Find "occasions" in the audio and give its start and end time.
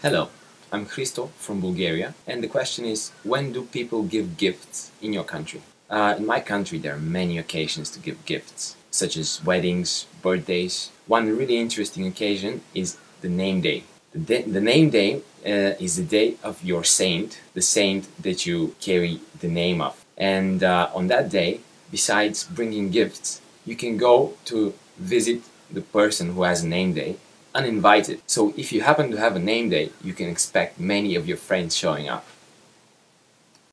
7.36-7.90